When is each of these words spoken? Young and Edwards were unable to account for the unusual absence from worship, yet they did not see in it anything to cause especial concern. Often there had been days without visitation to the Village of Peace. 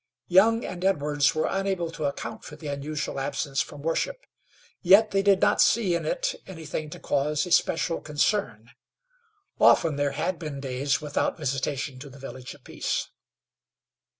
Young 0.29 0.65
and 0.65 0.83
Edwards 0.83 1.35
were 1.35 1.45
unable 1.47 1.91
to 1.91 2.05
account 2.05 2.43
for 2.43 2.55
the 2.55 2.65
unusual 2.65 3.19
absence 3.19 3.61
from 3.61 3.83
worship, 3.83 4.25
yet 4.81 5.11
they 5.11 5.21
did 5.21 5.39
not 5.41 5.61
see 5.61 5.93
in 5.93 6.07
it 6.07 6.33
anything 6.47 6.89
to 6.89 6.99
cause 6.99 7.45
especial 7.45 8.01
concern. 8.01 8.71
Often 9.59 9.97
there 9.97 10.13
had 10.13 10.39
been 10.39 10.59
days 10.59 11.01
without 11.01 11.37
visitation 11.37 11.99
to 11.99 12.09
the 12.09 12.17
Village 12.17 12.55
of 12.55 12.63
Peace. 12.63 13.09